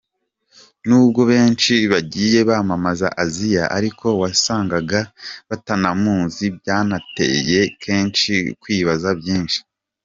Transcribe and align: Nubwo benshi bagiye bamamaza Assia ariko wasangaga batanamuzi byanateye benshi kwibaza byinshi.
Nubwo 0.87 1.21
benshi 1.31 1.73
bagiye 1.91 2.39
bamamaza 2.49 3.07
Assia 3.23 3.63
ariko 3.77 4.07
wasangaga 4.21 4.99
batanamuzi 5.49 6.45
byanateye 6.57 7.59
benshi 7.83 8.33
kwibaza 8.61 9.09
byinshi. 9.19 9.59